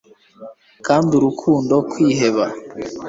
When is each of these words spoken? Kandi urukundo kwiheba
Kandi 0.85 1.09
urukundo 1.19 1.73
kwiheba 1.91 2.45